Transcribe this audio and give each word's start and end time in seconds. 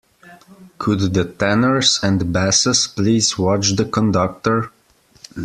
Could 0.79 1.13
the 1.13 1.23
tenors 1.25 1.99
and 2.01 2.33
basses 2.33 2.87
please 2.87 3.37
watch 3.37 3.75
the 3.75 3.85
conductor? 3.85 4.71